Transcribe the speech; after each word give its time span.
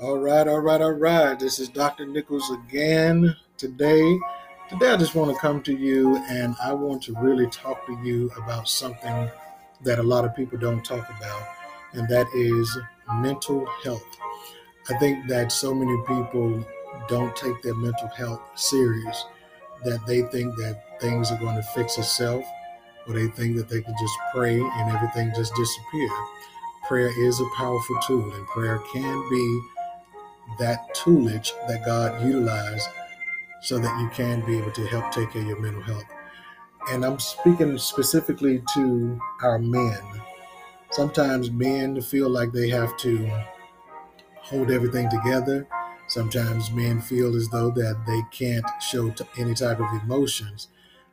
All 0.00 0.18
right, 0.18 0.48
all 0.48 0.58
right, 0.58 0.80
all 0.80 0.90
right. 0.90 1.38
This 1.38 1.60
is 1.60 1.68
Dr. 1.68 2.04
Nichols 2.04 2.50
again 2.50 3.36
today. 3.56 4.18
Today, 4.68 4.90
I 4.90 4.96
just 4.96 5.14
want 5.14 5.32
to 5.32 5.40
come 5.40 5.62
to 5.62 5.72
you 5.72 6.16
and 6.28 6.56
I 6.60 6.72
want 6.72 7.04
to 7.04 7.14
really 7.20 7.46
talk 7.46 7.86
to 7.86 7.96
you 8.02 8.28
about 8.36 8.68
something 8.68 9.30
that 9.84 10.00
a 10.00 10.02
lot 10.02 10.24
of 10.24 10.34
people 10.34 10.58
don't 10.58 10.84
talk 10.84 11.08
about, 11.16 11.46
and 11.92 12.08
that 12.08 12.26
is 12.34 12.76
mental 13.20 13.64
health. 13.84 14.04
I 14.90 14.98
think 14.98 15.28
that 15.28 15.52
so 15.52 15.72
many 15.72 15.96
people 16.08 16.66
don't 17.06 17.36
take 17.36 17.62
their 17.62 17.76
mental 17.76 18.08
health 18.08 18.42
serious, 18.56 19.24
that 19.84 20.04
they 20.08 20.22
think 20.22 20.56
that 20.56 21.00
things 21.00 21.30
are 21.30 21.38
going 21.38 21.54
to 21.54 21.62
fix 21.72 21.98
itself, 21.98 22.44
or 23.06 23.14
they 23.14 23.28
think 23.28 23.56
that 23.58 23.68
they 23.68 23.80
can 23.80 23.94
just 24.00 24.14
pray 24.34 24.58
and 24.58 24.90
everything 24.90 25.32
just 25.36 25.54
disappear. 25.54 26.10
Prayer 26.88 27.12
is 27.16 27.38
a 27.38 27.56
powerful 27.56 27.96
tool, 28.08 28.32
and 28.32 28.46
prayer 28.48 28.80
can 28.92 29.30
be 29.30 29.60
that 30.58 30.94
toolage 30.94 31.50
that 31.68 31.84
God 31.84 32.24
utilized 32.24 32.88
so 33.62 33.78
that 33.78 34.00
you 34.00 34.08
can 34.10 34.44
be 34.46 34.58
able 34.58 34.72
to 34.72 34.86
help 34.86 35.10
take 35.12 35.32
care 35.32 35.42
of 35.42 35.48
your 35.48 35.60
mental 35.60 35.82
health. 35.82 36.04
And 36.90 37.04
I'm 37.04 37.18
speaking 37.18 37.78
specifically 37.78 38.62
to 38.74 39.20
our 39.42 39.58
men. 39.58 40.00
Sometimes 40.90 41.50
men 41.50 42.00
feel 42.02 42.28
like 42.28 42.52
they 42.52 42.68
have 42.70 42.96
to 42.98 43.30
hold 44.36 44.70
everything 44.70 45.08
together. 45.10 45.66
Sometimes 46.08 46.70
men 46.70 47.00
feel 47.00 47.34
as 47.36 47.48
though 47.48 47.70
that 47.70 48.04
they 48.06 48.22
can't 48.30 48.66
show 48.80 49.10
t- 49.10 49.24
any 49.38 49.54
type 49.54 49.80
of 49.80 50.02
emotions. 50.02 50.68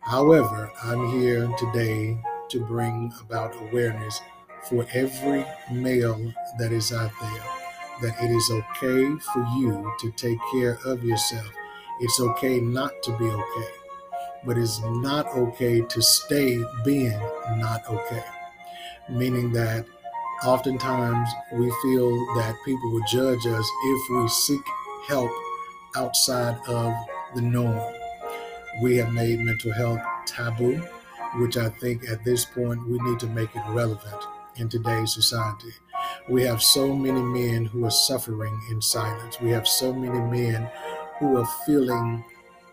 However, 0.00 0.70
I'm 0.82 1.20
here 1.20 1.48
today 1.58 2.20
to 2.50 2.60
bring 2.64 3.12
about 3.20 3.54
awareness 3.56 4.20
for 4.68 4.86
every 4.92 5.46
male 5.70 6.32
that 6.58 6.72
is 6.72 6.92
out 6.92 7.12
there 7.20 7.61
that 8.02 8.22
it 8.22 8.30
is 8.30 8.50
okay 8.50 9.16
for 9.32 9.46
you 9.58 9.92
to 10.00 10.10
take 10.12 10.38
care 10.52 10.78
of 10.84 11.04
yourself. 11.04 11.48
It's 12.00 12.20
okay 12.20 12.60
not 12.60 12.92
to 13.04 13.16
be 13.18 13.26
okay, 13.26 13.70
but 14.44 14.58
it's 14.58 14.80
not 14.82 15.26
okay 15.28 15.82
to 15.82 16.02
stay 16.02 16.62
being 16.84 17.18
not 17.58 17.82
okay. 17.88 18.24
Meaning 19.10 19.52
that 19.52 19.86
oftentimes 20.44 21.28
we 21.54 21.70
feel 21.82 22.10
that 22.36 22.56
people 22.64 22.92
will 22.92 23.04
judge 23.08 23.46
us 23.46 23.66
if 23.84 24.10
we 24.10 24.28
seek 24.28 24.62
help 25.08 25.30
outside 25.96 26.58
of 26.68 26.94
the 27.34 27.42
norm. 27.42 27.92
We 28.82 28.96
have 28.98 29.12
made 29.12 29.40
mental 29.40 29.72
health 29.72 30.00
taboo, 30.26 30.78
which 31.36 31.56
I 31.56 31.68
think 31.70 32.08
at 32.08 32.24
this 32.24 32.44
point 32.44 32.86
we 32.88 32.98
need 33.00 33.18
to 33.20 33.26
make 33.26 33.54
it 33.54 33.62
relevant 33.68 34.22
in 34.56 34.68
today's 34.68 35.14
society. 35.14 35.72
We 36.28 36.42
have 36.42 36.62
so 36.62 36.94
many 36.94 37.20
men 37.22 37.66
who 37.66 37.84
are 37.84 37.90
suffering 37.90 38.58
in 38.70 38.80
silence. 38.80 39.40
We 39.40 39.50
have 39.50 39.66
so 39.66 39.92
many 39.92 40.18
men 40.20 40.70
who 41.18 41.36
are 41.36 41.48
feeling 41.66 42.24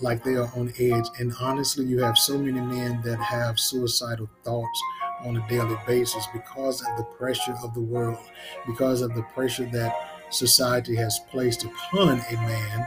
like 0.00 0.24
they 0.24 0.34
are 0.34 0.50
on 0.56 0.72
edge. 0.78 1.06
And 1.18 1.32
honestly, 1.40 1.84
you 1.84 1.98
have 2.00 2.18
so 2.18 2.38
many 2.38 2.60
men 2.60 3.02
that 3.02 3.18
have 3.18 3.58
suicidal 3.58 4.28
thoughts 4.42 4.80
on 5.24 5.36
a 5.36 5.48
daily 5.48 5.76
basis 5.86 6.26
because 6.32 6.80
of 6.82 6.96
the 6.96 7.04
pressure 7.04 7.54
of 7.62 7.74
the 7.74 7.80
world, 7.80 8.18
because 8.66 9.02
of 9.02 9.14
the 9.14 9.22
pressure 9.34 9.66
that 9.66 9.94
society 10.30 10.96
has 10.96 11.20
placed 11.30 11.64
upon 11.64 12.18
a 12.18 12.34
man 12.34 12.86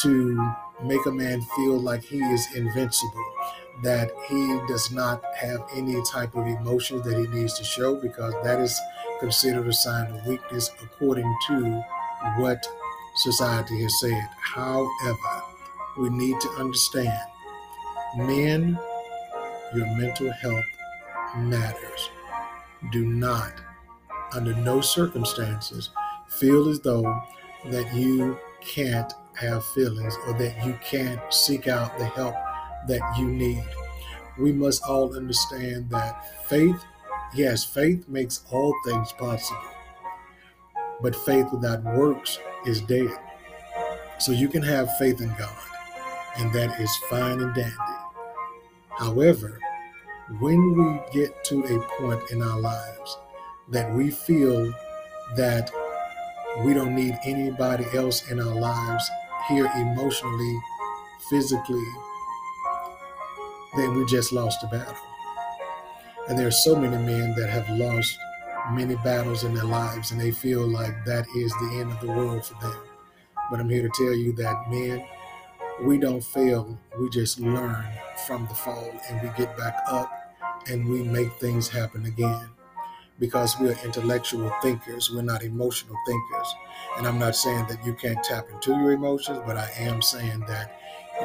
to 0.00 0.52
make 0.82 1.04
a 1.06 1.12
man 1.12 1.40
feel 1.56 1.78
like 1.78 2.02
he 2.02 2.18
is 2.18 2.46
invincible, 2.54 3.24
that 3.82 4.10
he 4.28 4.60
does 4.68 4.90
not 4.90 5.22
have 5.36 5.60
any 5.74 6.00
type 6.04 6.34
of 6.34 6.46
emotion 6.46 7.00
that 7.02 7.16
he 7.18 7.26
needs 7.28 7.54
to 7.58 7.64
show 7.64 7.96
because 7.96 8.34
that 8.42 8.60
is 8.60 8.78
considered 9.22 9.68
a 9.68 9.72
sign 9.72 10.10
of 10.10 10.26
weakness 10.26 10.68
according 10.82 11.32
to 11.46 11.80
what 12.38 12.66
society 13.14 13.80
has 13.80 14.00
said. 14.00 14.28
However, 14.40 15.42
we 15.96 16.10
need 16.10 16.40
to 16.40 16.48
understand 16.58 17.28
men, 18.16 18.76
your 19.76 19.86
mental 19.96 20.32
health 20.32 20.64
matters. 21.36 22.10
Do 22.90 23.06
not, 23.06 23.52
under 24.34 24.56
no 24.56 24.80
circumstances, 24.80 25.90
feel 26.28 26.68
as 26.68 26.80
though 26.80 27.22
that 27.66 27.94
you 27.94 28.36
can't 28.60 29.12
have 29.34 29.64
feelings 29.66 30.16
or 30.26 30.32
that 30.34 30.66
you 30.66 30.76
can't 30.84 31.20
seek 31.32 31.68
out 31.68 31.96
the 31.96 32.06
help 32.06 32.34
that 32.88 33.16
you 33.16 33.28
need. 33.28 33.64
We 34.36 34.50
must 34.50 34.82
all 34.82 35.14
understand 35.14 35.90
that 35.90 36.48
faith 36.48 36.82
Yes, 37.34 37.64
faith 37.64 38.06
makes 38.08 38.44
all 38.50 38.74
things 38.84 39.12
possible, 39.12 39.60
but 41.00 41.16
faith 41.16 41.46
without 41.50 41.82
works 41.82 42.38
is 42.66 42.82
dead. 42.82 43.16
So 44.18 44.32
you 44.32 44.48
can 44.48 44.62
have 44.62 44.94
faith 44.98 45.20
in 45.20 45.34
God, 45.38 45.56
and 46.36 46.52
that 46.52 46.78
is 46.78 46.94
fine 47.08 47.40
and 47.40 47.54
dandy. 47.54 47.76
However, 48.98 49.58
when 50.40 50.60
we 50.76 51.00
get 51.12 51.42
to 51.44 51.64
a 51.64 51.80
point 51.98 52.30
in 52.30 52.42
our 52.42 52.60
lives 52.60 53.18
that 53.68 53.92
we 53.94 54.10
feel 54.10 54.72
that 55.36 55.70
we 56.64 56.74
don't 56.74 56.94
need 56.94 57.18
anybody 57.24 57.86
else 57.94 58.30
in 58.30 58.38
our 58.40 58.54
lives 58.54 59.10
here 59.48 59.70
emotionally, 59.74 60.60
physically, 61.30 61.86
then 63.76 63.94
we 63.94 64.04
just 64.04 64.32
lost 64.32 64.60
the 64.60 64.66
battle. 64.66 65.11
And 66.28 66.38
there 66.38 66.46
are 66.46 66.52
so 66.52 66.76
many 66.76 66.96
men 66.96 67.34
that 67.36 67.50
have 67.50 67.68
lost 67.70 68.18
many 68.70 68.94
battles 68.96 69.44
in 69.44 69.54
their 69.54 69.64
lives 69.64 70.12
and 70.12 70.20
they 70.20 70.30
feel 70.30 70.66
like 70.66 71.04
that 71.04 71.26
is 71.36 71.52
the 71.54 71.78
end 71.80 71.90
of 71.90 72.00
the 72.00 72.06
world 72.06 72.44
for 72.44 72.54
them. 72.62 72.76
But 73.50 73.60
I'm 73.60 73.68
here 73.68 73.82
to 73.82 73.90
tell 73.94 74.14
you 74.14 74.32
that 74.34 74.70
men, 74.70 75.04
we 75.82 75.98
don't 75.98 76.22
fail, 76.22 76.78
we 76.98 77.10
just 77.10 77.40
learn 77.40 77.84
from 78.26 78.46
the 78.46 78.54
fall 78.54 78.92
and 79.08 79.20
we 79.20 79.28
get 79.36 79.56
back 79.56 79.76
up 79.88 80.10
and 80.68 80.88
we 80.88 81.02
make 81.02 81.32
things 81.34 81.68
happen 81.68 82.06
again 82.06 82.48
because 83.18 83.58
we're 83.60 83.76
intellectual 83.84 84.52
thinkers, 84.62 85.10
we're 85.12 85.22
not 85.22 85.42
emotional 85.42 85.96
thinkers. 86.06 86.54
And 86.96 87.06
I'm 87.06 87.18
not 87.18 87.36
saying 87.36 87.66
that 87.68 87.84
you 87.84 87.94
can't 87.94 88.22
tap 88.24 88.48
into 88.50 88.70
your 88.72 88.92
emotions, 88.92 89.40
but 89.46 89.56
I 89.56 89.70
am 89.76 90.02
saying 90.02 90.40
that 90.48 90.80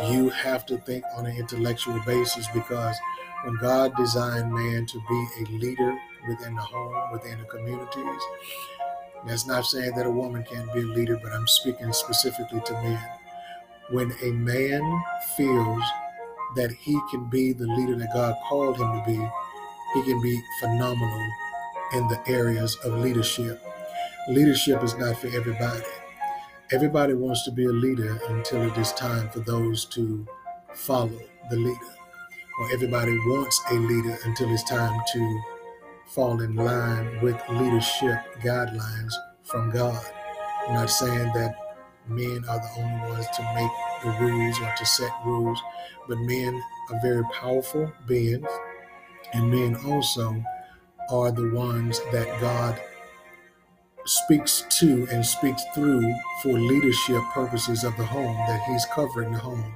you 0.09 0.29
have 0.29 0.65
to 0.67 0.77
think 0.79 1.03
on 1.15 1.25
an 1.25 1.35
intellectual 1.37 1.99
basis 2.05 2.47
because 2.53 2.95
when 3.43 3.55
God 3.57 3.95
designed 3.97 4.51
man 4.53 4.85
to 4.85 5.01
be 5.09 5.27
a 5.41 5.43
leader 5.57 5.97
within 6.27 6.55
the 6.55 6.61
home, 6.61 7.11
within 7.11 7.39
the 7.39 7.45
communities, 7.45 8.21
that's 9.25 9.47
not 9.47 9.65
saying 9.65 9.95
that 9.95 10.05
a 10.05 10.11
woman 10.11 10.43
can't 10.43 10.71
be 10.73 10.81
a 10.81 10.85
leader, 10.85 11.19
but 11.21 11.31
I'm 11.33 11.47
speaking 11.47 11.91
specifically 11.93 12.61
to 12.65 12.73
men. 12.73 13.01
When 13.89 14.13
a 14.23 14.31
man 14.31 15.03
feels 15.37 15.83
that 16.55 16.71
he 16.71 16.99
can 17.11 17.29
be 17.29 17.53
the 17.53 17.67
leader 17.67 17.95
that 17.95 18.13
God 18.13 18.35
called 18.47 18.77
him 18.77 18.91
to 18.93 19.03
be, 19.05 19.29
he 19.93 20.03
can 20.03 20.21
be 20.21 20.41
phenomenal 20.59 21.29
in 21.93 22.07
the 22.07 22.21
areas 22.27 22.77
of 22.83 22.93
leadership. 22.93 23.61
Leadership 24.29 24.83
is 24.83 24.95
not 24.95 25.17
for 25.17 25.27
everybody. 25.27 25.83
Everybody 26.69 27.13
wants 27.13 27.45
to 27.45 27.51
be 27.51 27.63
a 27.63 27.69
leader 27.72 28.19
until 28.28 28.63
it 28.63 28.78
is 28.78 28.91
time 28.91 29.29
for 29.29 29.39
those 29.39 29.85
to 29.85 30.28
follow 30.73 31.17
the 31.50 31.55
leader 31.55 31.95
or 32.59 32.72
everybody 32.73 33.13
wants 33.19 33.61
a 33.72 33.75
leader 33.75 34.17
until 34.25 34.51
it's 34.51 34.66
time 34.69 35.00
to 35.13 35.41
fall 36.07 36.41
in 36.41 36.57
line 36.57 37.22
with 37.22 37.41
leadership 37.50 38.19
guidelines 38.44 39.13
from 39.44 39.72
God. 39.72 40.03
I'm 40.67 40.73
not 40.73 40.89
saying 40.89 41.31
that 41.35 41.55
men 42.09 42.44
are 42.50 42.59
the 42.59 42.81
only 42.81 43.11
ones 43.11 43.28
to 43.38 43.44
make 43.55 43.72
the 44.03 44.25
rules 44.25 44.59
or 44.59 44.73
to 44.78 44.85
set 44.85 45.11
rules, 45.25 45.61
but 46.09 46.17
men 46.17 46.61
are 46.91 46.99
very 47.01 47.23
powerful 47.34 47.89
beings, 48.07 48.45
and 49.31 49.49
men 49.49 49.78
also 49.85 50.44
are 51.11 51.31
the 51.31 51.49
ones 51.51 52.01
that 52.11 52.41
God 52.41 52.78
speaks 54.07 54.63
to 54.69 55.06
and 55.12 55.25
speaks 55.25 55.63
through 55.75 56.13
for 56.41 56.53
leadership 56.53 57.22
purposes 57.34 57.84
of 57.84 57.96
the 57.97 58.05
home, 58.05 58.35
that 58.47 58.61
he's 58.67 58.85
covering 58.85 59.31
the 59.34 59.37
home, 59.37 59.73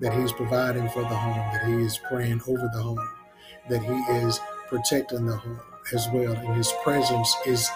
that 0.00 0.18
he's 0.18 0.32
providing 0.32 0.88
for 0.88 1.02
the 1.02 1.08
home, 1.08 1.52
that 1.52 1.66
he 1.66 1.74
is 1.74 1.98
praying 1.98 2.40
over 2.48 2.70
the 2.72 2.82
home, 2.82 3.08
that 3.68 3.82
he 3.82 4.16
is 4.16 4.40
protecting 4.68 5.26
the 5.26 5.36
home 5.36 5.60
as 5.92 6.08
well. 6.12 6.32
And 6.32 6.54
his 6.54 6.72
presence 6.82 7.34
is 7.46 7.68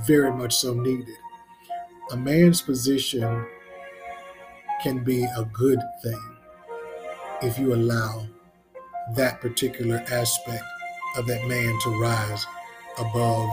very 0.00 0.32
much 0.32 0.56
so 0.56 0.74
needed. 0.74 1.14
A 2.10 2.16
man's 2.16 2.60
position 2.60 3.46
can 4.82 5.04
be 5.04 5.24
a 5.24 5.44
good 5.52 5.80
thing 6.02 6.36
if 7.42 7.58
you 7.58 7.72
allow 7.72 8.26
that 9.14 9.40
particular 9.40 10.04
aspect 10.10 10.64
of 11.16 11.26
that 11.26 11.46
man 11.46 11.78
to 11.82 12.00
rise 12.00 12.46
above 12.98 13.48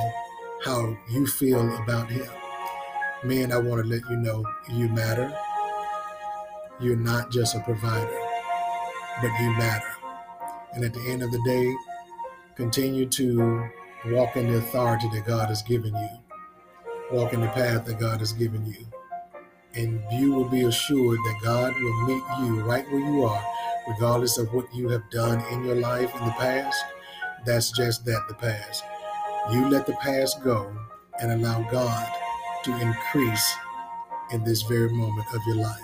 how 0.65 0.97
you 1.09 1.27
feel 1.27 1.75
about 1.83 2.09
him. 2.09 2.27
Man, 3.23 3.51
I 3.51 3.57
want 3.57 3.83
to 3.83 3.89
let 3.89 4.01
you 4.09 4.17
know 4.17 4.45
you 4.69 4.89
matter. 4.89 5.35
You're 6.79 6.95
not 6.97 7.31
just 7.31 7.55
a 7.55 7.59
provider, 7.61 8.19
but 9.21 9.31
you 9.41 9.51
matter. 9.57 9.87
And 10.73 10.83
at 10.85 10.93
the 10.93 11.01
end 11.09 11.23
of 11.23 11.31
the 11.31 11.41
day, 11.45 11.75
continue 12.55 13.07
to 13.07 13.69
walk 14.07 14.35
in 14.37 14.47
the 14.51 14.57
authority 14.59 15.09
that 15.13 15.25
God 15.25 15.49
has 15.49 15.61
given 15.63 15.95
you. 15.95 16.09
walk 17.11 17.33
in 17.33 17.41
the 17.41 17.47
path 17.49 17.85
that 17.85 17.99
God 17.99 18.19
has 18.19 18.33
given 18.33 18.65
you. 18.65 18.87
And 19.75 20.01
you 20.11 20.33
will 20.33 20.49
be 20.49 20.63
assured 20.63 21.17
that 21.19 21.39
God 21.43 21.73
will 21.75 22.07
meet 22.07 22.23
you 22.41 22.61
right 22.63 22.85
where 22.91 23.01
you 23.01 23.23
are, 23.25 23.43
regardless 23.87 24.37
of 24.37 24.53
what 24.53 24.73
you 24.75 24.89
have 24.89 25.09
done 25.11 25.43
in 25.51 25.63
your 25.65 25.75
life 25.75 26.13
in 26.15 26.25
the 26.25 26.31
past. 26.33 26.83
That's 27.45 27.71
just 27.71 28.05
that, 28.05 28.27
the 28.27 28.35
past. 28.35 28.83
You 29.49 29.67
let 29.67 29.87
the 29.87 29.93
past 29.93 30.43
go 30.43 30.73
and 31.19 31.31
allow 31.31 31.67
God 31.71 32.07
to 32.63 32.79
increase 32.79 33.53
in 34.31 34.43
this 34.43 34.61
very 34.61 34.89
moment 34.89 35.27
of 35.33 35.41
your 35.47 35.57
life. 35.57 35.79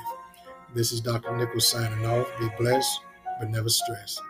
This 0.74 0.92
is 0.92 1.02
Dr. 1.02 1.36
Nichols 1.36 1.68
signing 1.68 2.06
off. 2.06 2.28
Be 2.40 2.50
blessed, 2.60 3.02
but 3.40 3.50
never 3.50 3.68
stress. 3.68 4.22